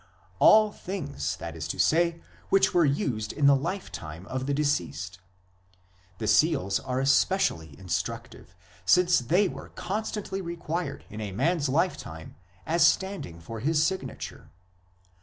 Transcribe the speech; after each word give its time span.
all 0.39 0.71
things, 0.71 1.35
that 1.37 1.55
is 1.55 1.67
to 1.67 1.77
say, 1.77 2.23
which 2.49 2.73
were 2.73 2.83
used 2.85 3.31
in 3.31 3.45
the 3.45 3.55
lifetime 3.55 4.25
of 4.25 4.47
the 4.47 4.51
deceased; 4.55 5.19
the 6.17 6.25
seals 6.25 6.79
are 6.79 6.99
especially 6.99 7.77
instructive, 7.77 8.55
since 8.83 9.19
they 9.19 9.47
were 9.47 9.69
constantly 9.69 10.41
required 10.41 11.05
in 11.11 11.21
a 11.21 11.31
man 11.31 11.57
s 11.57 11.69
lifetime 11.69 12.33
as 12.65 12.83
standing 12.83 13.39
for 13.39 13.59
his 13.59 13.83
signature. 13.85 14.49